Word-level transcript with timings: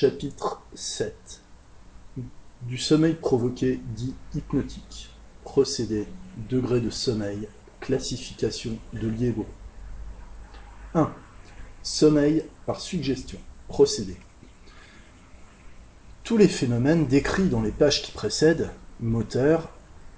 Chapitre 0.00 0.62
7 0.76 1.40
Du 2.62 2.78
sommeil 2.78 3.14
provoqué 3.14 3.80
dit 3.96 4.14
hypnotique. 4.32 5.10
Procédé, 5.42 6.06
degré 6.48 6.80
de 6.80 6.88
sommeil, 6.88 7.48
classification 7.80 8.78
de 8.92 9.08
Liebo. 9.08 9.44
1. 10.94 11.12
Sommeil 11.82 12.44
par 12.64 12.80
suggestion. 12.80 13.40
Procédé. 13.66 14.16
Tous 16.22 16.36
les 16.36 16.46
phénomènes 16.46 17.08
décrits 17.08 17.48
dans 17.48 17.62
les 17.62 17.72
pages 17.72 18.04
qui 18.04 18.12
précèdent, 18.12 18.70
moteur, 19.00 19.68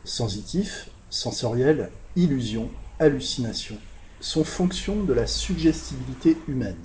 sensitif, 0.04 0.90
sensoriel, 1.08 1.90
illusion, 2.16 2.70
hallucination, 2.98 3.78
sont 4.20 4.44
fonction 4.44 5.04
de 5.04 5.14
la 5.14 5.26
suggestibilité 5.26 6.36
humaine. 6.48 6.76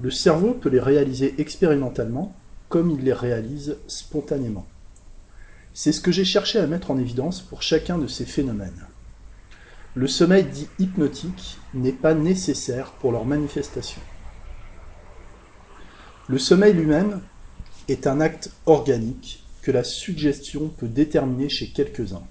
Le 0.00 0.10
cerveau 0.10 0.52
peut 0.52 0.68
les 0.68 0.80
réaliser 0.80 1.34
expérimentalement 1.38 2.36
comme 2.68 2.90
il 2.90 3.04
les 3.04 3.12
réalise 3.12 3.76
spontanément. 3.86 4.66
C'est 5.72 5.92
ce 5.92 6.00
que 6.00 6.12
j'ai 6.12 6.24
cherché 6.24 6.58
à 6.58 6.66
mettre 6.66 6.90
en 6.90 6.98
évidence 6.98 7.40
pour 7.40 7.62
chacun 7.62 7.98
de 7.98 8.06
ces 8.06 8.24
phénomènes. 8.24 8.86
Le 9.94 10.06
sommeil 10.06 10.44
dit 10.44 10.68
hypnotique 10.78 11.58
n'est 11.72 11.92
pas 11.92 12.14
nécessaire 12.14 12.92
pour 12.92 13.12
leur 13.12 13.24
manifestation. 13.24 14.02
Le 16.28 16.38
sommeil 16.38 16.74
lui-même 16.74 17.20
est 17.88 18.06
un 18.06 18.20
acte 18.20 18.50
organique 18.66 19.44
que 19.62 19.70
la 19.70 19.84
suggestion 19.84 20.68
peut 20.68 20.88
déterminer 20.88 21.48
chez 21.48 21.68
quelques-uns. 21.68 22.26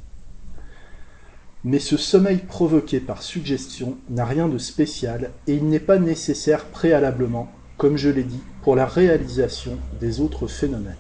Mais 1.64 1.80
ce 1.80 1.98
sommeil 1.98 2.38
provoqué 2.38 3.00
par 3.00 3.24
suggestion 3.24 3.98
n'a 4.10 4.26
rien 4.26 4.48
de 4.48 4.60
spécial 4.60 5.32
et 5.48 5.56
il 5.56 5.68
n'est 5.68 5.80
pas 5.80 5.98
nécessaire 5.98 6.66
préalablement, 6.66 7.52
comme 7.78 7.98
je 7.98 8.10
l'ai 8.10 8.24
dit, 8.24 8.42
pour 8.62 8.76
la 8.76 8.86
réalisation 8.86 9.78
des 10.00 10.22
autres 10.22 10.48
phénomènes. 10.48 10.96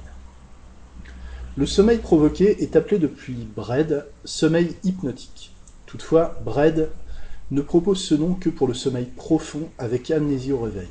Le 1.57 1.65
sommeil 1.65 1.99
provoqué 1.99 2.63
est 2.63 2.75
appelé 2.75 2.99
depuis 2.99 3.47
Bred 3.55 4.05
sommeil 4.25 4.75
hypnotique. 4.83 5.51
Toutefois, 5.85 6.37
Bred 6.43 6.89
ne 7.51 7.61
propose 7.61 8.03
ce 8.03 8.15
nom 8.15 8.33
que 8.33 8.49
pour 8.49 8.67
le 8.67 8.73
sommeil 8.73 9.05
profond 9.05 9.69
avec 9.77 10.11
amnésie 10.11 10.51
au 10.51 10.59
réveil. 10.59 10.89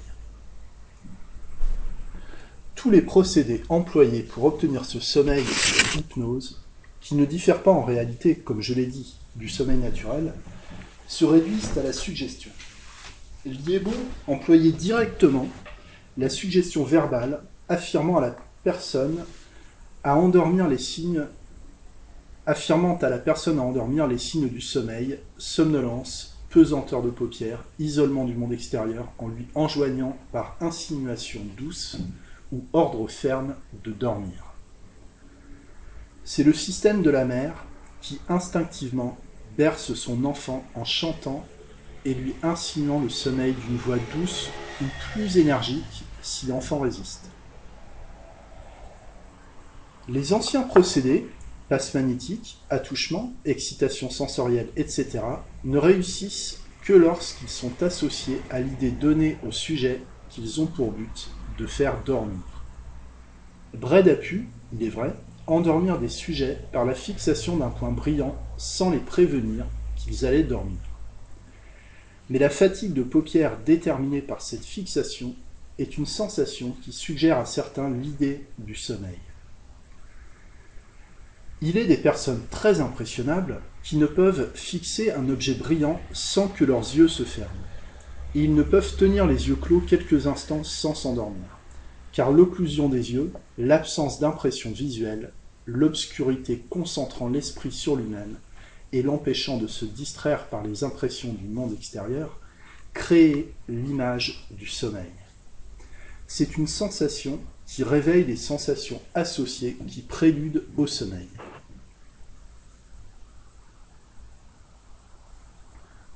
Tous 2.75 2.91
les 2.91 3.03
procédés 3.03 3.63
employés 3.69 4.23
pour 4.23 4.45
obtenir 4.45 4.85
ce 4.85 5.01
sommeil 5.01 5.45
hypnose, 5.97 6.63
qui 7.01 7.15
ne 7.15 7.27
diffèrent 7.27 7.63
pas 7.63 7.71
en 7.71 7.83
réalité, 7.83 8.37
comme 8.37 8.63
je 8.63 8.73
l'ai 8.73 8.87
dit, 8.87 9.17
du 9.37 9.51
sommeil 9.51 9.77
naturel 9.77 10.33
se 11.07 11.27
réduisent 11.27 11.77
à 11.77 11.83
la 11.83 11.93
suggestion. 11.93 12.51
Liebo 13.45 13.93
employait 14.27 14.73
directement 14.73 15.47
la 16.17 16.29
suggestion 16.29 16.85
verbale 16.85 17.43
affirmant 17.69 18.19
à 18.19 18.21
la 18.21 18.37
personne 18.63 19.25
à 20.03 20.17
endormir 20.17 20.69
les 20.69 20.79
signes 20.79 21.25
affirmant 22.47 22.97
à 22.99 23.09
la 23.09 23.19
personne 23.19 23.59
à 23.59 23.63
endormir 23.63 24.07
les 24.07 24.19
signes 24.19 24.49
du 24.49 24.61
sommeil, 24.61 25.19
somnolence, 25.39 26.37
pesanteur 26.51 27.03
de 27.03 27.11
paupières, 27.11 27.65
isolement 27.79 28.25
du 28.25 28.35
monde 28.35 28.53
extérieur, 28.53 29.09
en 29.19 29.29
lui 29.29 29.47
enjoignant 29.55 30.17
par 30.31 30.57
insinuation 30.61 31.41
douce 31.57 31.99
ou 32.53 32.63
ordre 32.73 33.09
ferme 33.09 33.55
de 33.83 33.93
dormir. 33.93 34.53
C'est 36.23 36.45
le 36.45 36.53
système 36.53 37.03
de 37.03 37.11
la 37.11 37.25
mère 37.25 37.65
qui 38.01 38.21
instinctivement 38.29 39.19
berce 39.57 39.95
son 39.95 40.25
enfant 40.25 40.65
en 40.75 40.85
chantant 40.85 41.45
et 42.05 42.15
lui 42.15 42.35
insinuant 42.43 43.01
le 43.01 43.09
sommeil 43.09 43.55
d'une 43.55 43.77
voix 43.79 43.99
douce 44.15 44.51
ou 44.81 44.87
plus 45.13 45.39
énergique 45.39 46.05
si 46.23 46.47
l'enfant 46.47 46.81
résiste. 46.81 47.31
Les 50.07 50.33
anciens 50.33 50.63
procédés, 50.63 51.27
passe 51.69 51.95
magnétique, 51.95 52.65
attouchement, 52.69 53.33
excitation 53.45 54.11
sensorielle, 54.11 54.71
etc., 54.77 55.21
ne 55.65 55.79
réussissent 55.79 56.59
que 56.83 56.93
lorsqu'ils 56.93 57.49
sont 57.49 57.83
associés 57.83 58.43
à 58.51 58.61
l'idée 58.61 58.91
donnée 58.91 59.39
au 59.43 59.51
sujet 59.51 60.07
qu'ils 60.29 60.61
ont 60.61 60.67
pour 60.67 60.93
but 60.93 61.31
de 61.57 61.67
faire 61.67 62.05
dormir. 62.05 62.67
Bred 63.73 64.09
a 64.09 64.15
pu, 64.15 64.51
il 64.73 64.83
est 64.83 64.91
vrai, 64.91 65.15
endormir 65.47 65.99
des 65.99 66.09
sujets 66.09 66.69
par 66.73 66.85
la 66.85 66.95
fixation 66.95 67.57
d'un 67.57 67.71
point 67.71 67.91
brillant 67.91 68.37
sans 68.57 68.91
les 68.91 68.99
prévenir 68.99 69.67
qu'ils 69.97 70.27
allaient 70.27 70.43
dormir. 70.43 70.94
Mais 72.31 72.39
la 72.39 72.51
fatigue 72.51 72.95
de 72.95 73.03
paupières 73.03 73.59
déterminée 73.65 74.23
par 74.23 74.41
cette 74.41 74.65
fixation 74.65 75.35
est 75.79 75.99
une 75.99 76.07
sensation 76.07 76.75
qui 76.83 76.93
suggère 76.93 77.39
à 77.39 77.45
certains 77.45 77.91
l'idée 77.91 78.47
du 78.59 78.75
sommeil. 78.75 79.19
Il 81.61 81.77
est 81.77 81.87
des 81.87 81.97
personnes 81.97 82.43
très 82.51 82.81
impressionnables 82.81 83.61
qui 83.83 83.97
ne 83.97 84.07
peuvent 84.07 84.51
fixer 84.55 85.13
un 85.13 85.29
objet 85.29 85.55
brillant 85.55 86.01
sans 86.13 86.49
que 86.49 86.65
leurs 86.65 86.95
yeux 86.95 87.09
se 87.09 87.23
ferment. 87.23 87.51
Et 88.35 88.43
ils 88.45 88.55
ne 88.55 88.63
peuvent 88.63 88.97
tenir 88.97 89.27
les 89.27 89.49
yeux 89.49 89.57
clos 89.57 89.81
quelques 89.81 90.27
instants 90.27 90.65
sans 90.65 90.95
s'endormir 90.95 91.55
car 92.15 92.31
l'occlusion 92.31 92.89
des 92.89 93.13
yeux, 93.13 93.33
l'absence 93.59 94.21
d'impression 94.21 94.71
visuelle, 94.71 95.33
l'obscurité 95.67 96.65
concentrant 96.71 97.29
l'esprit 97.29 97.73
sur 97.73 97.97
lui-même 97.97 98.37
et 98.95 99.03
l'empêchant 99.03 99.59
de 99.59 99.67
se 99.67 99.85
distraire 99.85 100.47
par 100.47 100.63
les 100.63 100.85
impressions 100.85 101.33
du 101.33 101.49
monde 101.49 101.73
extérieur, 101.73 102.39
créent 102.93 103.53
l'image 103.69 104.47
du 104.53 104.69
sommeil. 104.69 105.11
C'est 106.29 106.57
une 106.57 106.69
sensation 106.69 107.41
qui 107.67 107.83
réveille 107.83 108.25
les 108.25 108.37
sensations 108.37 109.03
associées 109.15 109.77
qui 109.89 110.01
préludent 110.03 110.61
au 110.77 110.87
sommeil. 110.87 111.29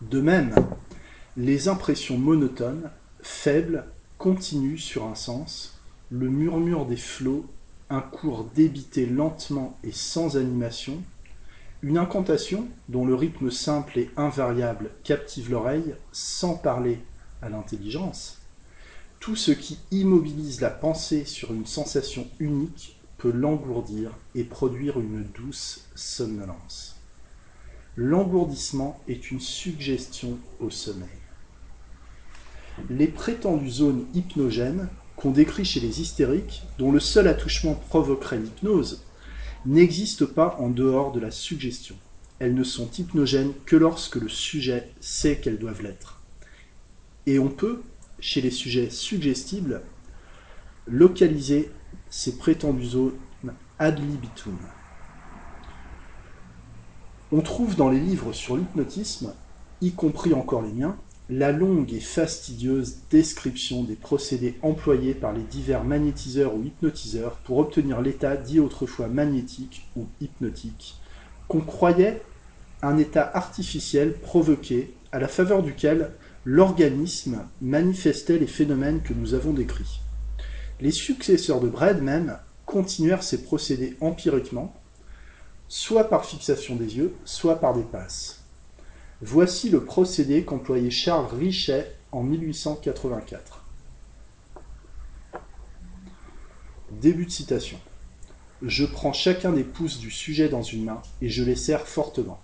De 0.00 0.20
même, 0.20 0.54
les 1.36 1.66
impressions 1.66 2.16
monotones, 2.16 2.92
faibles, 3.20 3.86
continues 4.18 4.78
sur 4.78 5.04
un 5.06 5.16
sens, 5.16 5.80
le 6.10 6.28
murmure 6.28 6.86
des 6.86 6.96
flots, 6.96 7.44
un 7.90 8.02
cours 8.02 8.44
débité 8.54 9.04
lentement 9.04 9.76
et 9.82 9.90
sans 9.90 10.36
animation, 10.36 11.02
une 11.82 11.98
incantation 11.98 12.68
dont 12.88 13.06
le 13.06 13.14
rythme 13.14 13.50
simple 13.50 13.98
et 13.98 14.10
invariable 14.16 14.90
captive 15.04 15.50
l'oreille 15.50 15.94
sans 16.10 16.54
parler 16.54 16.98
à 17.40 17.48
l'intelligence, 17.48 18.38
tout 19.20 19.36
ce 19.36 19.52
qui 19.52 19.78
immobilise 19.90 20.60
la 20.60 20.70
pensée 20.70 21.24
sur 21.24 21.52
une 21.52 21.66
sensation 21.66 22.26
unique 22.40 22.98
peut 23.16 23.32
l'engourdir 23.32 24.12
et 24.34 24.44
produire 24.44 24.98
une 24.98 25.24
douce 25.24 25.86
somnolence. 25.94 26.96
L'engourdissement 27.96 29.00
est 29.08 29.30
une 29.30 29.40
suggestion 29.40 30.38
au 30.60 30.70
sommeil. 30.70 31.08
Les 32.90 33.08
prétendues 33.08 33.70
zones 33.70 34.06
hypnogènes 34.14 34.88
qu'on 35.16 35.32
décrit 35.32 35.64
chez 35.64 35.80
les 35.80 36.00
hystériques, 36.00 36.62
dont 36.78 36.92
le 36.92 37.00
seul 37.00 37.26
attouchement 37.26 37.74
provoquerait 37.74 38.38
l'hypnose, 38.38 39.04
n'existent 39.66 40.26
pas 40.26 40.56
en 40.58 40.70
dehors 40.70 41.12
de 41.12 41.20
la 41.20 41.30
suggestion. 41.30 41.96
Elles 42.38 42.54
ne 42.54 42.64
sont 42.64 42.88
hypnogènes 42.90 43.52
que 43.66 43.76
lorsque 43.76 44.16
le 44.16 44.28
sujet 44.28 44.92
sait 45.00 45.38
qu'elles 45.38 45.58
doivent 45.58 45.82
l'être. 45.82 46.20
Et 47.26 47.38
on 47.38 47.48
peut, 47.48 47.82
chez 48.20 48.40
les 48.40 48.50
sujets 48.50 48.90
suggestibles, 48.90 49.82
localiser 50.86 51.70
ces 52.10 52.36
prétendues 52.38 52.86
zones 52.86 53.12
ad 53.78 53.98
libitum. 53.98 54.56
On 57.30 57.40
trouve 57.40 57.76
dans 57.76 57.90
les 57.90 58.00
livres 58.00 58.32
sur 58.32 58.56
l'hypnotisme, 58.56 59.34
y 59.80 59.92
compris 59.92 60.32
encore 60.32 60.62
les 60.62 60.72
miens, 60.72 60.96
la 61.30 61.52
longue 61.52 61.92
et 61.92 62.00
fastidieuse 62.00 63.00
description 63.10 63.84
des 63.84 63.96
procédés 63.96 64.58
employés 64.62 65.12
par 65.12 65.34
les 65.34 65.42
divers 65.42 65.84
magnétiseurs 65.84 66.54
ou 66.54 66.62
hypnotiseurs 66.64 67.36
pour 67.44 67.58
obtenir 67.58 68.00
l'état 68.00 68.36
dit 68.36 68.60
autrefois 68.60 69.08
magnétique 69.08 69.86
ou 69.94 70.06
hypnotique, 70.22 70.96
qu'on 71.46 71.60
croyait 71.60 72.22
un 72.80 72.96
état 72.96 73.30
artificiel 73.34 74.14
provoqué 74.14 74.94
à 75.12 75.18
la 75.18 75.28
faveur 75.28 75.62
duquel 75.62 76.12
l'organisme 76.44 77.44
manifestait 77.60 78.38
les 78.38 78.46
phénomènes 78.46 79.02
que 79.02 79.12
nous 79.12 79.34
avons 79.34 79.52
décrits. 79.52 80.00
Les 80.80 80.92
successeurs 80.92 81.60
de 81.60 81.68
Bred 81.68 82.02
même 82.02 82.38
continuèrent 82.64 83.22
ces 83.22 83.42
procédés 83.42 83.96
empiriquement, 84.00 84.74
soit 85.68 86.08
par 86.08 86.24
fixation 86.24 86.76
des 86.76 86.96
yeux, 86.96 87.14
soit 87.24 87.60
par 87.60 87.74
des 87.74 87.82
passes. 87.82 88.37
Voici 89.20 89.68
le 89.68 89.82
procédé 89.82 90.44
qu'employait 90.44 90.90
Charles 90.90 91.34
Richet 91.34 91.92
en 92.12 92.22
1884. 92.22 93.64
Début 96.92 97.26
de 97.26 97.30
citation. 97.30 97.78
Je 98.62 98.84
prends 98.84 99.12
chacun 99.12 99.50
des 99.50 99.64
pouces 99.64 99.98
du 99.98 100.12
sujet 100.12 100.48
dans 100.48 100.62
une 100.62 100.84
main 100.84 101.02
et 101.20 101.28
je 101.28 101.42
les 101.42 101.56
serre 101.56 101.88
fortement, 101.88 102.38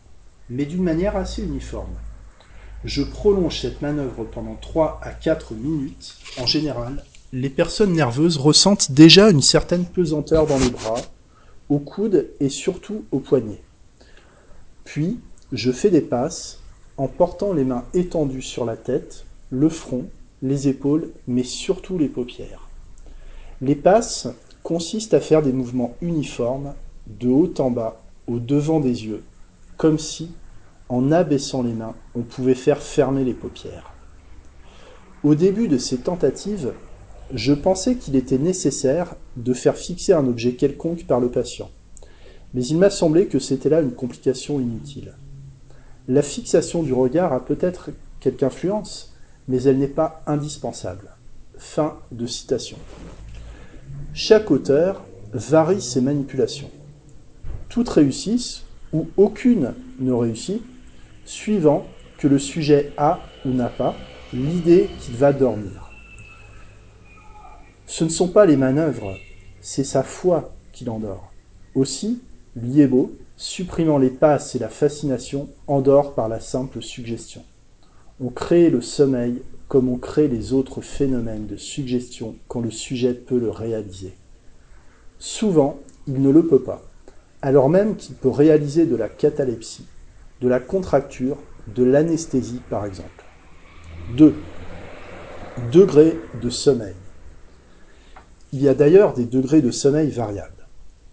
mais 0.51 0.65
d'une 0.65 0.83
manière 0.83 1.17
assez 1.17 1.45
uniforme. 1.45 1.95
Je 2.85 3.03
prolonge 3.03 3.61
cette 3.61 3.81
manœuvre 3.81 4.25
pendant 4.25 4.57
3 4.57 5.01
à 5.01 5.13
4 5.13 5.55
minutes. 5.55 6.17
En 6.39 6.47
général, 6.47 7.05
les 7.33 7.51
personnes 7.51 7.93
nerveuses 7.93 8.37
ressentent 8.37 8.91
déjà 8.91 9.31
une 9.31 9.43
certaine 9.43 9.87
pesanteur 9.87 10.49
dans 10.49 10.59
les 10.59 10.71
bras, 10.71 11.01
au 11.69 11.79
coude 11.79 12.31
et 12.41 12.49
surtout 12.49 13.05
au 13.13 13.21
poignet. 13.21 13.63
Puis, 14.85 15.21
je 15.53 15.71
fais 15.71 15.91
des 15.91 16.01
passes 16.01 16.64
en 16.97 17.09
portant 17.09 17.53
les 17.53 17.65
mains 17.65 17.85
étendues 17.93 18.43
sur 18.43 18.65
la 18.65 18.77
tête, 18.77 19.25
le 19.51 19.69
front, 19.69 20.07
les 20.43 20.69
épaules, 20.69 21.11
mais 21.27 21.43
surtout 21.43 21.99
les 21.99 22.09
paupières. 22.09 22.69
Les 23.61 23.75
passes 23.75 24.29
consistent 24.63 25.15
à 25.15 25.21
faire 25.21 25.43
des 25.43 25.53
mouvements 25.53 25.95
uniformes, 26.01 26.75
de 27.07 27.29
haut 27.29 27.53
en 27.59 27.71
bas, 27.71 28.01
au 28.27 28.39
devant 28.39 28.81
des 28.81 29.07
yeux, 29.07 29.23
comme 29.77 29.99
si, 29.99 30.31
en 30.89 31.13
abaissant 31.13 31.63
les 31.63 31.73
mains, 31.73 31.95
on 32.15 32.23
pouvait 32.23 32.55
faire 32.55 32.83
fermer 32.83 33.25
les 33.25 33.35
paupières. 33.35 33.93
Au 35.23 35.35
début 35.35 35.69
de 35.69 35.79
ces 35.79 35.99
tentatives, 35.99 36.73
je 37.33 37.53
pensais 37.53 37.97
qu'il 37.97 38.17
était 38.17 38.39
nécessaire 38.39 39.17
de 39.37 39.55
faire 39.55 39.77
fixer 39.77 40.13
un 40.13 40.27
objet 40.27 40.53
quelconque 40.55 41.07
par 41.07 41.21
le 41.21 41.31
patient, 41.31 41.71
mais 42.53 42.65
il 42.65 42.79
m'a 42.79 42.91
semblé 42.91 43.27
que 43.27 43.39
c'était 43.39 43.71
là 43.71 43.81
une 43.81 43.93
complication 43.93 44.61
inutile. 44.61 45.15
La 46.07 46.23
fixation 46.23 46.83
du 46.83 46.93
regard 46.93 47.33
a 47.33 47.45
peut-être 47.45 47.91
quelque 48.21 48.43
influence, 48.43 49.15
mais 49.49 49.63
elle 49.63 49.79
n'est 49.79 49.87
pas 49.87 50.23
indispensable. 50.27 51.17
Fin 51.57 51.97
de 52.13 52.27
citation. 52.27 52.77
Chaque 54.13 54.51
auteur 54.51 55.05
varie 55.33 55.81
ses 55.81 56.03
manipulations. 56.03 56.71
Toutes 57.71 57.89
réussissent 57.89 58.65
ou 58.93 59.09
aucune 59.17 59.75
ne 59.99 60.13
réussit, 60.13 60.63
suivant 61.25 61.87
que 62.19 62.29
le 62.29 62.39
sujet 62.39 62.93
a 62.99 63.21
ou 63.47 63.51
n'a 63.51 63.71
pas 63.71 63.95
l'idée 64.33 64.91
qu'il 65.01 65.17
va 65.17 65.33
dormir. 65.33 65.91
Ce 67.87 68.05
ne 68.05 68.11
sont 68.11 68.29
pas 68.29 68.45
les 68.45 68.57
manœuvres, 68.57 69.17
c'est 69.61 69.85
sa 69.85 70.03
foi 70.03 70.55
qui 70.73 70.85
l'endort. 70.85 71.33
Aussi, 71.75 72.21
Liebo, 72.57 73.13
supprimant 73.37 73.99
les 73.99 74.11
passes 74.11 74.55
et 74.55 74.59
la 74.59 74.69
fascination, 74.69 75.49
endort 75.67 76.15
par 76.15 76.29
la 76.29 76.41
simple 76.41 76.83
suggestion. 76.83 77.43
On 78.21 78.29
crée 78.29 78.71
le 78.71 78.81
sommeil 78.81 79.43
comme 79.69 79.89
on 79.89 79.97
crée 79.97 80.29
les 80.29 80.53
autres 80.53 80.81
phénomènes 80.83 81.47
de 81.47 81.57
suggestion 81.57 82.37
quand 82.49 82.61
le 82.61 82.71
sujet 82.71 83.15
peut 83.15 83.39
le 83.39 83.51
réaliser. 83.51 84.13
Souvent, 85.19 85.81
il 86.07 86.23
ne 86.23 86.31
le 86.31 86.47
peut 86.47 86.63
pas, 86.63 86.83
alors 87.43 87.69
même 87.69 87.97
qu'il 87.97 88.15
peut 88.15 88.29
réaliser 88.29 88.87
de 88.87 88.95
la 88.95 89.09
catalepsie, 89.09 89.87
de 90.41 90.49
la 90.49 90.61
contracture, 90.61 91.39
de 91.75 91.83
l'anesthésie 91.83 92.61
par 92.71 92.87
exemple. 92.87 93.25
2. 94.17 94.35
Degré 95.73 96.19
de 96.43 96.51
sommeil. 96.51 96.95
Il 98.53 98.63
y 98.63 98.69
a 98.69 98.75
d'ailleurs 98.75 99.15
des 99.15 99.25
degrés 99.25 99.63
de 99.63 99.71
sommeil 99.71 100.11
variables. 100.11 100.54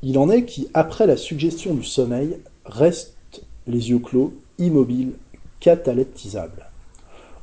Il 0.03 0.18
en 0.18 0.30
est 0.30 0.45
qui, 0.45 0.68
après 0.74 1.06
la 1.06 1.18
suggestion 1.18 1.75
du 1.75 1.83
sommeil, 1.83 2.38
restent 2.65 3.44
les 3.68 3.92
yeux 3.92 4.00
clos, 4.00 4.33
immobiles, 4.57 5.13
cataleptisables. 5.59 6.65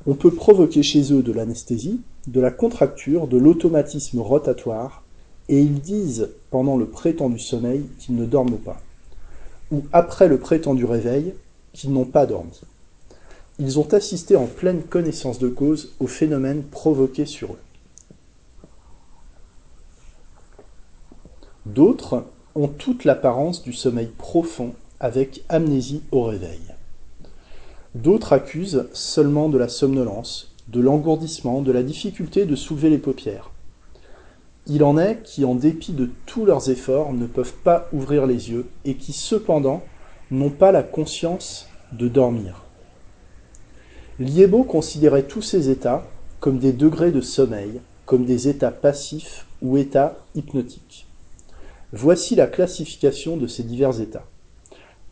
On 0.06 0.14
peut 0.14 0.32
provoquer 0.32 0.82
chez 0.82 1.12
eux 1.12 1.22
de 1.22 1.32
l'anesthésie, 1.32 2.00
de 2.26 2.40
la 2.40 2.50
contracture, 2.50 3.28
de 3.28 3.38
l'automatisme 3.38 4.20
rotatoire, 4.20 5.04
et 5.48 5.60
ils 5.60 5.80
disent 5.80 6.30
pendant 6.50 6.76
le 6.76 6.86
prétendu 6.86 7.38
sommeil 7.38 7.84
qu'ils 7.98 8.16
ne 8.16 8.26
dorment 8.26 8.58
pas, 8.58 8.80
ou 9.70 9.82
après 9.92 10.28
le 10.28 10.38
prétendu 10.38 10.84
réveil 10.84 11.34
qu'ils 11.72 11.92
n'ont 11.92 12.04
pas 12.04 12.26
dormi. 12.26 12.60
Ils 13.60 13.78
ont 13.78 13.92
assisté 13.92 14.36
en 14.36 14.46
pleine 14.46 14.82
connaissance 14.82 15.38
de 15.38 15.48
cause 15.48 15.92
au 16.00 16.06
phénomène 16.06 16.62
provoqué 16.62 17.24
sur 17.24 17.52
eux. 17.52 17.58
D'autres 21.66 22.24
ont 22.58 22.68
toute 22.68 23.04
l'apparence 23.04 23.62
du 23.62 23.72
sommeil 23.72 24.08
profond 24.18 24.74
avec 24.98 25.44
amnésie 25.48 26.02
au 26.10 26.24
réveil. 26.24 26.60
D'autres 27.94 28.32
accusent 28.32 28.88
seulement 28.92 29.48
de 29.48 29.58
la 29.58 29.68
somnolence, 29.68 30.52
de 30.66 30.80
l'engourdissement, 30.80 31.62
de 31.62 31.70
la 31.70 31.84
difficulté 31.84 32.46
de 32.46 32.56
soulever 32.56 32.90
les 32.90 32.98
paupières. 32.98 33.50
Il 34.66 34.82
en 34.82 34.98
est 34.98 35.22
qui, 35.22 35.44
en 35.44 35.54
dépit 35.54 35.92
de 35.92 36.10
tous 36.26 36.44
leurs 36.44 36.68
efforts, 36.68 37.12
ne 37.12 37.26
peuvent 37.26 37.54
pas 37.64 37.88
ouvrir 37.92 38.26
les 38.26 38.50
yeux 38.50 38.66
et 38.84 38.96
qui, 38.96 39.12
cependant, 39.12 39.82
n'ont 40.30 40.50
pas 40.50 40.72
la 40.72 40.82
conscience 40.82 41.68
de 41.92 42.08
dormir. 42.08 42.64
Liebo 44.18 44.64
considérait 44.64 45.22
tous 45.22 45.42
ces 45.42 45.70
états 45.70 46.04
comme 46.40 46.58
des 46.58 46.72
degrés 46.72 47.12
de 47.12 47.20
sommeil, 47.20 47.80
comme 48.04 48.24
des 48.24 48.48
états 48.48 48.72
passifs 48.72 49.46
ou 49.62 49.76
états 49.76 50.18
hypnotiques. 50.34 51.07
Voici 51.92 52.34
la 52.34 52.46
classification 52.46 53.38
de 53.38 53.46
ces 53.46 53.62
divers 53.62 54.00
états. 54.00 54.26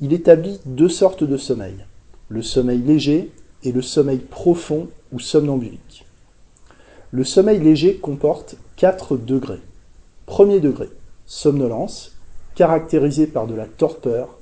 Il 0.03 0.13
établit 0.13 0.61
deux 0.67 0.91
sortes 0.91 1.25
de 1.25 1.39
sommeil, 1.39 1.87
le 2.29 2.43
sommeil 2.43 2.83
léger 2.83 3.33
et 3.63 3.73
le 3.73 3.81
sommeil 3.81 4.19
profond 4.19 4.89
ou 5.11 5.19
somnambulique. 5.19 6.05
Le 7.13 7.25
sommeil 7.25 7.61
léger 7.61 7.97
comporte 7.97 8.57
quatre 8.77 9.17
degrés. 9.17 9.63
Premier 10.27 10.61
degré, 10.61 10.91
somnolence, 11.25 12.13
caractérisé 12.55 13.27
par 13.27 13.47
de 13.47 13.55
la 13.55 13.65
torpeur, 13.65 14.37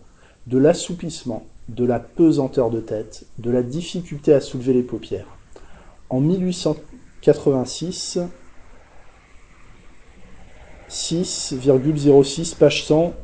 de 0.48 0.58
l'assoupissement, 0.58 1.46
de 1.68 1.84
la 1.84 2.00
pesanteur 2.00 2.70
de 2.70 2.80
tête, 2.80 3.26
de 3.38 3.52
la 3.52 3.62
difficulté 3.62 4.34
à 4.34 4.40
soulever 4.40 4.72
les 4.72 4.82
paupières. 4.82 5.28
En 6.10 6.20
1886, 6.20 8.18
6,06 10.94 12.54
page 12.54 12.84
100 12.84 13.14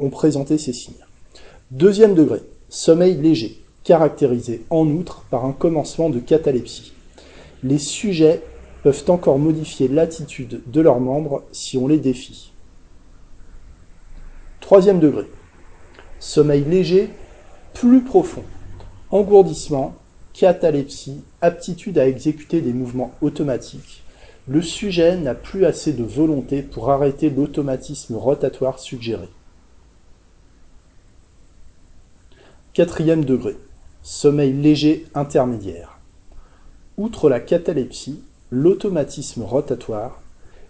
ont 0.00 0.10
présenté 0.10 0.58
ces 0.58 0.72
signes. 0.72 1.06
Deuxième 1.70 2.16
degré, 2.16 2.40
sommeil 2.68 3.14
léger, 3.14 3.62
caractérisé 3.84 4.64
en 4.70 4.88
outre 4.88 5.24
par 5.30 5.44
un 5.44 5.52
commencement 5.52 6.10
de 6.10 6.18
catalepsie. 6.18 6.92
Les 7.62 7.78
sujets 7.78 8.42
peuvent 8.82 9.04
encore 9.06 9.38
modifier 9.38 9.86
l'attitude 9.86 10.62
de 10.66 10.80
leurs 10.80 10.98
membres 10.98 11.44
si 11.52 11.78
on 11.78 11.86
les 11.86 11.98
défie. 11.98 12.50
Troisième 14.58 14.98
degré, 14.98 15.30
sommeil 16.18 16.64
léger, 16.64 17.08
plus 17.72 18.02
profond, 18.02 18.42
engourdissement, 19.12 19.94
catalepsie, 20.32 21.22
aptitude 21.40 21.98
à 21.98 22.08
exécuter 22.08 22.62
des 22.62 22.72
mouvements 22.72 23.12
automatiques, 23.22 24.02
le 24.48 24.62
sujet 24.62 25.16
n'a 25.16 25.34
plus 25.34 25.64
assez 25.64 25.92
de 25.92 26.04
volonté 26.04 26.62
pour 26.62 26.90
arrêter 26.90 27.30
l'automatisme 27.30 28.14
rotatoire 28.14 28.78
suggéré. 28.78 29.28
Quatrième 32.72 33.24
degré. 33.24 33.56
Sommeil 34.02 34.52
léger 34.52 35.06
intermédiaire. 35.14 35.98
Outre 36.96 37.28
la 37.28 37.40
catalepsie, 37.40 38.22
l'automatisme 38.50 39.42
rotatoire, 39.42 40.22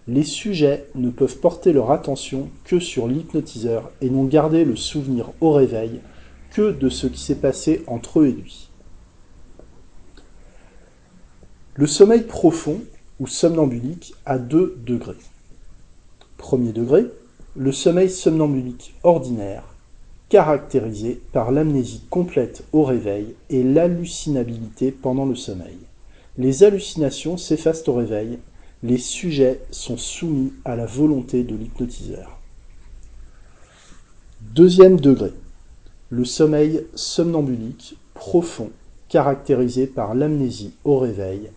les 0.07 0.23
sujets 0.23 0.87
ne 0.95 1.11
peuvent 1.11 1.37
porter 1.37 1.71
leur 1.71 1.91
attention 1.91 2.49
que 2.63 2.79
sur 2.79 3.07
l'hypnotiseur 3.07 3.91
et 4.01 4.09
n'ont 4.09 4.25
gardé 4.25 4.65
le 4.65 4.75
souvenir 4.75 5.31
au 5.41 5.51
réveil 5.51 5.99
que 6.51 6.71
de 6.71 6.89
ce 6.89 7.05
qui 7.05 7.19
s'est 7.19 7.35
passé 7.35 7.83
entre 7.87 8.21
eux 8.21 8.27
et 8.27 8.31
lui. 8.31 8.69
Le 11.75 11.85
sommeil 11.85 12.21
profond 12.21 12.81
ou 13.19 13.27
somnambulique 13.27 14.13
à 14.25 14.37
2 14.37 14.77
degrés. 14.85 15.15
Premier 16.37 16.71
degré, 16.71 17.05
le 17.55 17.71
sommeil 17.71 18.09
somnambulique 18.09 18.93
ordinaire, 19.03 19.63
caractérisé 20.29 21.21
par 21.31 21.51
l'amnésie 21.51 22.03
complète 22.09 22.63
au 22.73 22.83
réveil 22.83 23.33
et 23.49 23.63
l'hallucinabilité 23.63 24.91
pendant 24.91 25.25
le 25.25 25.35
sommeil. 25.35 25.77
Les 26.37 26.63
hallucinations 26.63 27.37
s'effacent 27.37 27.87
au 27.87 27.93
réveil, 27.93 28.37
les 28.83 28.99
sujets 28.99 29.61
sont 29.71 29.97
soumis 29.97 30.53
à 30.65 30.75
la 30.75 30.85
volonté 30.85 31.43
de 31.43 31.55
l'hypnotiseur. 31.55 32.37
Deuxième 34.41 34.99
degré, 34.99 35.31
le 36.09 36.25
sommeil 36.25 36.85
somnambulique 36.93 37.97
profond, 38.13 38.69
caractérisé 39.09 39.87
par 39.87 40.13
l'amnésie 40.13 40.73
au 40.83 40.99
réveil 40.99 41.49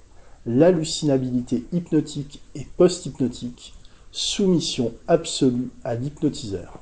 l'hallucinabilité 0.58 1.64
hypnotique 1.72 2.40
et 2.54 2.66
post-hypnotique, 2.76 3.74
soumission 4.10 4.92
absolue 5.06 5.70
à 5.84 5.94
l'hypnotiseur. 5.94 6.80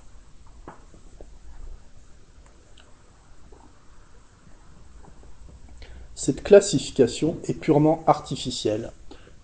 Cette 6.14 6.42
classification 6.42 7.36
est 7.44 7.54
purement 7.54 8.02
artificielle, 8.06 8.90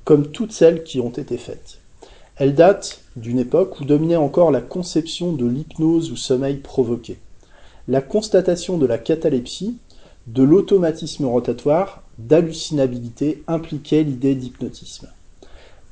comme 0.05 0.31
toutes 0.33 0.53
celles 0.53 0.83
qui 0.83 1.01
ont 1.01 1.11
été 1.11 1.37
faites. 1.37 1.81
Elle 2.37 2.55
date 2.55 3.03
d'une 3.17 3.39
époque 3.39 3.79
où 3.79 3.85
dominait 3.85 4.17
encore 4.17 4.51
la 4.51 4.61
conception 4.61 5.33
de 5.33 5.47
l'hypnose 5.47 6.11
ou 6.11 6.17
sommeil 6.17 6.57
provoqué. 6.57 7.19
La 7.87 8.01
constatation 8.01 8.79
de 8.79 8.87
la 8.87 8.99
catalepsie, 8.99 9.77
de 10.27 10.43
l'automatisme 10.43 11.27
rotatoire 11.27 12.04
d'hallucinabilité 12.19 13.43
impliquait 13.47 14.03
l'idée 14.03 14.35
d'hypnotisme. 14.35 15.09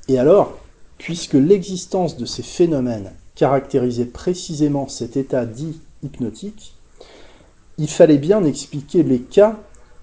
Et 0.08 0.18
alors, 0.18 0.58
puisque 0.98 1.34
l'existence 1.34 2.16
de 2.16 2.24
ces 2.24 2.42
phénomènes 2.42 3.12
caractérisait 3.34 4.06
précisément 4.06 4.88
cet 4.88 5.16
état 5.16 5.46
dit 5.46 5.80
hypnotique, 6.02 6.74
il 7.78 7.88
fallait 7.88 8.18
bien 8.18 8.44
expliquer 8.44 9.02
les 9.02 9.20
cas 9.20 9.58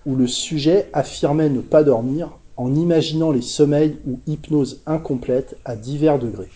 où 0.06 0.16
le 0.16 0.28
sujet 0.28 0.90
affirmait 0.94 1.50
ne 1.50 1.62
pas 1.62 1.84
dormir 1.84 2.32
en 2.58 2.76
imaginant 2.76 3.32
les 3.32 3.42
sommeils 3.42 3.98
ou 4.08 4.20
hypnoses 4.28 4.82
incomplètes 4.86 5.56
à 5.64 5.76
divers 5.76 6.20
degrés. 6.20 6.50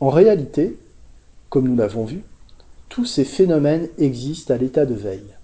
En 0.00 0.10
réalité, 0.10 0.78
comme 1.48 1.68
nous 1.68 1.76
l'avons 1.76 2.04
vu, 2.04 2.22
tous 2.88 3.06
ces 3.06 3.24
phénomènes 3.24 3.88
existent 3.98 4.52
à 4.52 4.58
l'état 4.58 4.84
de 4.84 4.94
veille. 4.94 5.35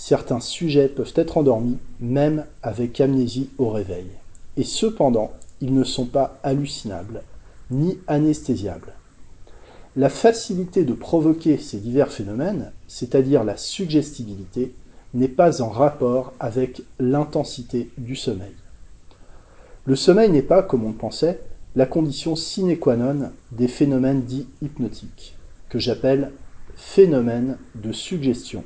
Certains 0.00 0.38
sujets 0.38 0.86
peuvent 0.86 1.12
être 1.16 1.38
endormis 1.38 1.76
même 1.98 2.46
avec 2.62 3.00
amnésie 3.00 3.50
au 3.58 3.68
réveil. 3.68 4.06
Et 4.56 4.62
cependant, 4.62 5.32
ils 5.60 5.74
ne 5.74 5.82
sont 5.82 6.06
pas 6.06 6.38
hallucinables 6.44 7.24
ni 7.72 7.98
anesthésiables. 8.06 8.92
La 9.96 10.08
facilité 10.08 10.84
de 10.84 10.92
provoquer 10.92 11.58
ces 11.58 11.78
divers 11.78 12.12
phénomènes, 12.12 12.70
c'est-à-dire 12.86 13.42
la 13.42 13.56
suggestibilité, 13.56 14.72
n'est 15.14 15.26
pas 15.26 15.62
en 15.62 15.68
rapport 15.68 16.32
avec 16.38 16.80
l'intensité 17.00 17.90
du 17.98 18.14
sommeil. 18.14 18.54
Le 19.84 19.96
sommeil 19.96 20.30
n'est 20.30 20.42
pas, 20.42 20.62
comme 20.62 20.84
on 20.84 20.90
le 20.90 20.94
pensait, 20.94 21.40
la 21.74 21.86
condition 21.86 22.36
sine 22.36 22.78
qua 22.78 22.94
non 22.94 23.32
des 23.50 23.68
phénomènes 23.68 24.22
dits 24.22 24.46
hypnotiques, 24.62 25.36
que 25.68 25.80
j'appelle 25.80 26.30
phénomènes 26.76 27.58
de 27.74 27.90
suggestion, 27.90 28.62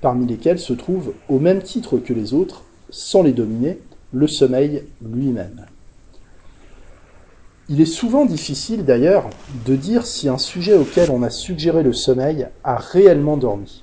parmi 0.00 0.26
lesquels 0.26 0.58
se 0.58 0.72
trouve, 0.72 1.12
au 1.28 1.38
même 1.38 1.62
titre 1.62 1.98
que 1.98 2.12
les 2.12 2.34
autres, 2.34 2.64
sans 2.90 3.22
les 3.22 3.32
dominer, 3.32 3.80
le 4.12 4.26
sommeil 4.26 4.84
lui-même. 5.02 5.66
Il 7.68 7.80
est 7.80 7.84
souvent 7.84 8.26
difficile 8.26 8.84
d'ailleurs 8.84 9.28
de 9.66 9.74
dire 9.74 10.06
si 10.06 10.28
un 10.28 10.38
sujet 10.38 10.76
auquel 10.76 11.10
on 11.10 11.24
a 11.24 11.30
suggéré 11.30 11.82
le 11.82 11.92
sommeil 11.92 12.46
a 12.62 12.76
réellement 12.76 13.36
dormi. 13.36 13.82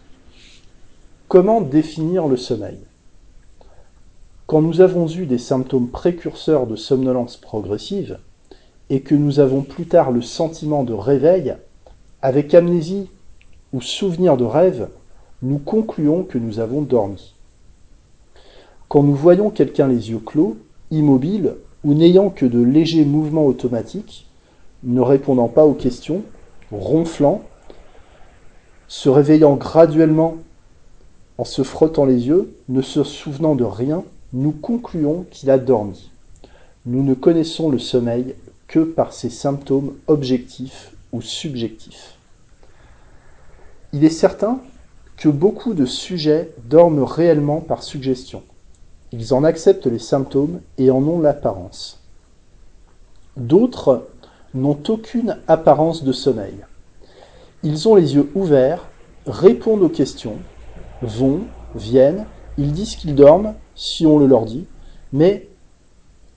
Comment 1.28 1.60
définir 1.60 2.28
le 2.28 2.38
sommeil? 2.38 2.78
Quand 4.46 4.62
nous 4.62 4.82
avons 4.82 5.08
eu 5.08 5.26
des 5.26 5.38
symptômes 5.38 5.90
précurseurs 5.90 6.68
de 6.68 6.76
somnolence 6.76 7.38
progressive 7.38 8.20
et 8.90 9.02
que 9.02 9.16
nous 9.16 9.40
avons 9.40 9.64
plus 9.64 9.86
tard 9.86 10.12
le 10.12 10.22
sentiment 10.22 10.84
de 10.84 10.94
réveil, 10.94 11.56
avec 12.22 12.54
amnésie 12.54 13.10
ou 13.74 13.82
souvenir 13.82 14.38
de 14.38 14.46
rêve, 14.46 14.88
nous 15.44 15.60
concluons 15.60 16.24
que 16.24 16.38
nous 16.38 16.60
avons 16.60 16.82
dormi. 16.82 17.34
Quand 18.88 19.04
nous 19.04 19.14
voyons 19.14 19.50
quelqu'un 19.50 19.88
les 19.88 20.10
yeux 20.10 20.20
clos, 20.20 20.58
immobile 20.90 21.56
ou 21.84 21.94
n'ayant 21.94 22.30
que 22.30 22.46
de 22.46 22.64
légers 22.64 23.04
mouvements 23.04 23.46
automatiques, 23.46 24.26
ne 24.84 25.02
répondant 25.02 25.50
pas 25.50 25.66
aux 25.66 25.74
questions, 25.74 26.24
ronflant, 26.72 27.42
se 28.88 29.10
réveillant 29.10 29.56
graduellement 29.56 30.38
en 31.38 31.44
se 31.44 31.64
frottant 31.64 32.06
les 32.06 32.28
yeux, 32.28 32.56
ne 32.70 32.82
se 32.82 33.04
souvenant 33.04 33.56
de 33.56 33.64
rien, 33.64 34.04
nous 34.32 34.52
concluons 34.52 35.26
qu'il 35.30 35.50
a 35.50 35.58
dormi. 35.58 36.10
Nous 36.86 37.04
ne 37.04 37.14
connaissons 37.14 37.70
le 37.70 37.80
sommeil 37.80 38.36
que 38.68 38.80
par 38.80 39.12
ses 39.12 39.30
symptômes 39.30 39.94
objectifs 40.08 40.94
ou 41.12 41.22
subjectifs. 41.22 42.16
Il 43.92 44.04
est 44.06 44.10
certain 44.10 44.60
que 45.18 45.30
beaucoup 45.30 45.74
de 45.74 45.86
sujets 45.86 46.54
dorment 46.70 47.04
réellement 47.04 47.62
par 47.62 47.84
suggestion. 47.84 48.44
Ils 49.12 49.34
en 49.34 49.44
acceptent 49.44 49.88
les 49.88 50.00
symptômes 50.00 50.62
et 50.78 50.90
en 50.90 51.04
ont 51.04 51.20
l'apparence. 51.20 52.02
D'autres 53.38 54.08
n'ont 54.54 54.80
aucune 54.88 55.38
apparence 55.48 56.04
de 56.04 56.12
sommeil. 56.12 56.56
Ils 57.64 57.88
ont 57.88 57.96
les 57.96 58.16
yeux 58.16 58.30
ouverts, 58.36 58.90
répondent 59.26 59.84
aux 59.84 59.90
questions, 59.90 60.38
vont, 61.02 61.42
viennent, 61.76 62.26
ils 62.58 62.72
disent 62.72 62.96
qu'ils 62.96 63.16
dorment, 63.16 63.54
si 63.76 64.06
on 64.06 64.20
le 64.20 64.28
leur 64.28 64.46
dit, 64.46 64.66
mais 65.12 65.48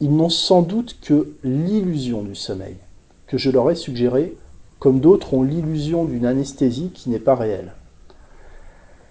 ils 0.00 0.14
n'ont 0.14 0.28
sans 0.28 0.62
doute 0.62 0.98
que 1.00 1.34
l'illusion 1.42 2.22
du 2.22 2.34
sommeil, 2.34 2.76
que 3.26 3.38
je 3.38 3.50
leur 3.50 3.70
ai 3.70 3.74
suggéré, 3.74 4.36
comme 4.78 5.00
d'autres 5.00 5.34
ont 5.34 5.42
l'illusion 5.42 6.04
d'une 6.04 6.26
anesthésie 6.26 6.90
qui 6.94 7.10
n'est 7.10 7.18
pas 7.18 7.34
réelle. 7.34 7.72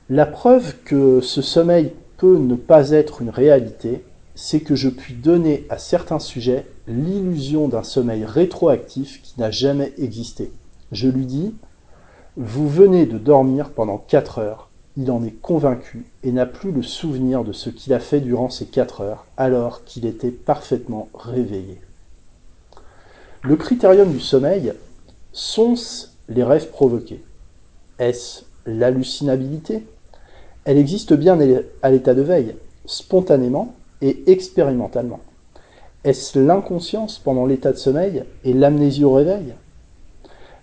La 0.10 0.28
preuve 0.28 0.76
que 0.84 1.20
ce 1.20 1.42
sommeil 1.42 1.92
peut 2.18 2.38
ne 2.38 2.54
pas 2.54 2.92
être 2.92 3.24
une 3.24 3.32
réalité, 3.32 4.04
c'est 4.36 4.60
que 4.60 4.76
je 4.76 4.90
puis 4.90 5.16
donner 5.16 5.66
à 5.72 5.80
certains 5.80 6.20
sujets 6.20 6.68
l'illusion 6.88 7.68
d'un 7.68 7.82
sommeil 7.82 8.24
rétroactif 8.24 9.24
qui 9.24 9.40
n'a 9.40 9.50
jamais 9.50 9.94
existé. 9.98 10.52
Je 10.92 11.08
lui 11.08 11.26
dis, 11.26 11.56
vous 12.38 12.70
venez 12.70 13.08
de 13.08 13.18
dormir 13.18 13.72
pendant 13.72 13.98
quatre 13.98 14.38
heures, 14.38 14.70
il 14.96 15.10
en 15.10 15.24
est 15.24 15.42
convaincu 15.42 16.06
et 16.22 16.32
n'a 16.32 16.46
plus 16.46 16.72
le 16.72 16.84
souvenir 16.84 17.44
de 17.44 17.52
ce 17.52 17.72
qu'il 17.72 17.92
a 17.92 18.00
fait 18.00 18.22
durant 18.22 18.52
ces 18.52 18.68
quatre 18.68 19.02
heures, 19.02 19.26
alors 19.38 19.86
qu'il 19.86 20.06
était 20.06 20.30
parfaitement 20.30 21.10
réveillé. 21.16 21.82
Le 23.42 23.56
critérium 23.56 24.12
du 24.12 24.20
sommeil, 24.20 24.72
sont-ce 25.32 26.10
les 26.30 26.44
rêves 26.44 26.70
provoqués 26.70 27.24
Est-ce 27.98 28.44
l'hallucinabilité? 28.68 29.84
Elle 30.66 30.80
existe 30.80 31.14
bien 31.14 31.40
à 31.84 31.92
l'état 31.92 32.16
de 32.16 32.22
veille, 32.22 32.56
spontanément 32.86 33.74
et 34.02 34.24
expérimentalement. 34.28 35.20
Est-ce 36.04 36.40
l'inconscience 36.40 37.20
pendant 37.20 37.46
l'état 37.46 37.72
de 37.72 37.78
sommeil 37.78 38.24
et 38.44 38.54
l'amnésie 38.54 39.04
au 39.04 39.14
réveil? 39.14 39.54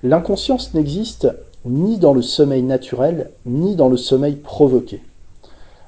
L'inconscience 0.02 0.74
n'existe 0.74 1.28
ni 1.64 1.98
dans 1.98 2.12
le 2.12 2.22
sommeil 2.22 2.62
naturel, 2.62 3.30
ni 3.46 3.76
dans 3.76 3.88
le 3.88 3.96
sommeil 3.96 4.34
provoqué. 4.34 5.00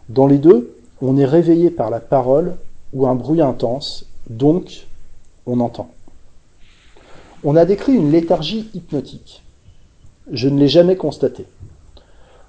Dans 0.08 0.28
les 0.28 0.38
deux, 0.38 0.76
on 1.02 1.16
est 1.16 1.24
réveillé 1.24 1.70
par 1.70 1.90
la 1.90 2.00
parole 2.00 2.56
ou 2.92 3.08
un 3.08 3.16
bruit 3.16 3.40
intense, 3.40 4.06
donc 4.30 4.86
on 5.46 5.58
entend. 5.58 5.90
On 7.42 7.56
a 7.56 7.64
décrit 7.64 7.94
une 7.94 8.12
léthargie 8.12 8.70
hypnotique. 8.74 9.42
Je 10.30 10.48
ne 10.48 10.58
l'ai 10.58 10.68
jamais 10.68 10.96
constatée 10.96 11.46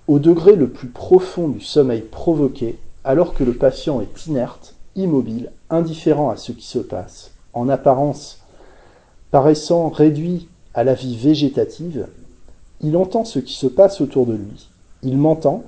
au 0.07 0.19
degré 0.19 0.55
le 0.55 0.69
plus 0.69 0.89
profond 0.89 1.47
du 1.47 1.62
sommeil 1.62 2.01
provoqué, 2.01 2.77
alors 3.03 3.33
que 3.33 3.43
le 3.43 3.53
patient 3.53 4.01
est 4.01 4.27
inerte, 4.27 4.75
immobile, 4.95 5.51
indifférent 5.69 6.29
à 6.29 6.38
ce 6.38 6.51
qui 6.51 6.65
se 6.65 6.79
passe, 6.79 7.31
en 7.53 7.69
apparence 7.69 8.39
paraissant 9.31 9.89
réduit 9.89 10.47
à 10.74 10.83
la 10.83 10.93
vie 10.93 11.15
végétative, 11.15 12.07
il 12.81 12.95
entend 12.97 13.25
ce 13.25 13.39
qui 13.39 13.53
se 13.53 13.67
passe 13.67 14.01
autour 14.01 14.25
de 14.25 14.33
lui. 14.33 14.69
Il 15.01 15.17
m'entend, 15.17 15.63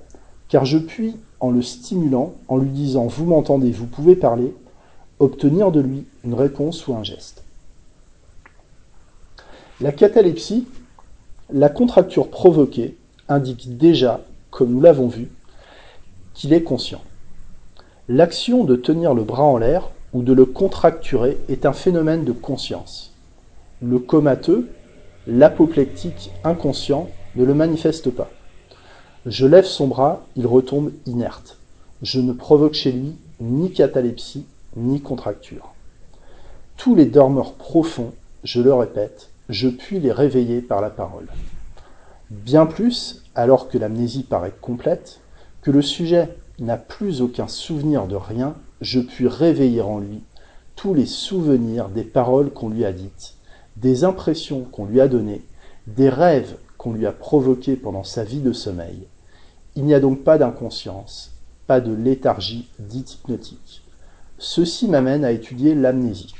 car 0.50 0.65
je 0.65 0.77
puis, 0.77 1.15
en 1.39 1.51
le 1.51 1.62
stimulant, 1.62 2.34
en 2.48 2.58
lui 2.58 2.70
disant 2.70 3.08
Vous 3.08 3.25
m'entendez, 3.25 3.72
vous 3.72 3.88
pouvez 3.88 4.15
parler, 4.15 4.53
obtenir 5.20 5.72
de 5.72 5.79
lui 5.79 6.06
une 6.24 6.34
réponse 6.34 6.88
ou 6.88 6.94
un 6.94 7.03
geste. 7.03 7.44
La 9.82 9.91
catalepsie, 9.91 10.67
la 11.51 11.70
contracture 11.70 12.29
provoquée, 12.29 12.98
indique 13.30 13.78
déjà, 13.78 14.22
comme 14.52 14.72
nous 14.72 14.82
l'avons 14.82 15.08
vu, 15.08 15.30
qu'il 16.34 16.54
est 16.54 16.64
conscient. 16.64 17.02
L'action 18.10 18.64
de 18.64 18.76
tenir 18.76 19.14
le 19.14 19.24
bras 19.24 19.44
en 19.44 19.58
l'air 19.58 19.90
ou 20.14 20.22
de 20.22 20.34
le 20.34 20.46
contracturer 20.46 21.38
est 21.50 21.66
un 21.66 21.74
phénomène 21.74 22.24
de 22.24 22.32
conscience. 22.32 23.14
Le 23.82 24.00
comateux, 24.00 24.70
l'apoplectique 25.28 26.32
inconscient, 26.44 27.10
ne 27.36 27.44
le 27.44 27.54
manifeste 27.54 28.10
pas. 28.10 28.30
Je 29.26 29.46
lève 29.46 29.66
son 29.66 29.88
bras, 29.88 30.26
il 30.36 30.48
retombe 30.48 30.92
inerte. 31.06 31.58
Je 32.02 32.22
ne 32.22 32.32
provoque 32.32 32.74
chez 32.74 32.92
lui 32.92 33.16
ni 33.42 33.72
catalepsie, 33.72 34.46
ni 34.76 35.02
contracture. 35.02 35.74
Tous 36.78 36.96
les 36.96 37.06
dormeurs 37.06 37.54
profonds, 37.54 38.14
je 38.44 38.62
le 38.62 38.74
répète, 38.74 39.30
je 39.50 39.68
puis 39.68 40.00
les 40.00 40.12
réveiller 40.12 40.62
par 40.62 40.82
la 40.82 40.90
parole. 40.90 41.28
Bien 42.30 42.66
plus, 42.66 43.24
alors 43.36 43.70
que 43.70 43.78
l'amnésie 43.78 44.24
paraît 44.24 44.56
complète, 44.60 45.22
que 45.62 45.72
le 45.72 45.82
sujet 45.82 46.36
n'a 46.60 46.76
plus 46.76 47.22
aucun 47.22 47.48
souvenir 47.48 48.06
de 48.08 48.16
rien, 48.16 48.56
je 48.82 49.00
puis 49.00 49.28
réveiller 49.28 49.82
en 49.82 50.00
lui 50.00 50.24
tous 50.76 50.94
les 50.94 51.06
souvenirs 51.06 51.88
des 51.88 52.04
paroles 52.04 52.52
qu'on 52.52 52.70
lui 52.70 52.84
a 52.84 52.92
dites, 52.92 53.36
des 53.78 54.04
impressions 54.04 54.64
qu'on 54.64 54.86
lui 54.86 55.00
a 55.00 55.08
données, 55.08 55.44
des 55.88 56.10
rêves 56.10 56.58
qu'on 56.78 56.92
lui 56.92 57.06
a 57.06 57.14
provoqués 57.14 57.78
pendant 57.78 58.04
sa 58.04 58.24
vie 58.24 58.42
de 58.42 58.52
sommeil. 58.52 59.08
Il 59.76 59.86
n'y 59.86 59.94
a 59.94 60.00
donc 60.00 60.24
pas 60.24 60.38
d'inconscience, 60.38 61.32
pas 61.66 61.80
de 61.80 61.94
léthargie 61.94 62.70
dite 62.78 63.16
hypnotique. 63.16 63.84
Ceci 64.38 64.88
m'amène 64.88 65.24
à 65.24 65.32
étudier 65.32 65.76
l'amnésie. 65.76 66.34